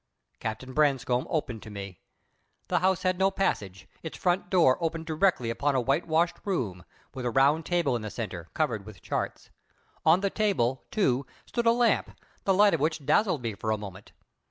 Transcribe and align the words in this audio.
Captain 0.39 0.73
Branscome 0.73 1.27
opened 1.29 1.61
to 1.61 1.69
me. 1.69 1.99
The 2.69 2.79
house 2.79 3.03
had 3.03 3.19
no 3.19 3.29
passage. 3.29 3.87
Its 4.01 4.17
front 4.17 4.49
door 4.49 4.79
opened 4.81 5.05
directly 5.05 5.51
upon 5.51 5.75
a 5.75 5.79
whitewashed 5.79 6.37
room, 6.43 6.85
with 7.13 7.23
a 7.23 7.29
round 7.29 7.67
table 7.67 7.95
in 7.95 8.01
the 8.01 8.09
centre, 8.09 8.49
covered 8.55 8.83
with 8.83 9.03
charts. 9.03 9.51
On 10.03 10.21
the 10.21 10.31
table, 10.31 10.85
too, 10.89 11.27
stood 11.45 11.67
a 11.67 11.71
lamp, 11.71 12.19
the 12.45 12.53
light 12.55 12.73
of 12.73 12.79
which 12.79 13.05
dazzled 13.05 13.43
me 13.43 13.53
for 13.53 13.69
a 13.69 13.77
moment. 13.77 14.11